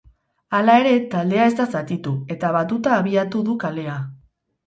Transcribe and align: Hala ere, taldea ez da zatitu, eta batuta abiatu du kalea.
Hala 0.59 0.75
ere, 0.83 0.93
taldea 1.11 1.43
ez 1.49 1.51
da 1.59 1.67
zatitu, 1.79 2.15
eta 2.37 2.51
batuta 2.57 2.97
abiatu 3.03 3.45
du 3.51 3.55
kalea. 3.67 4.01